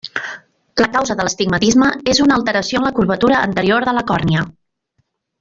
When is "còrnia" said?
4.15-4.49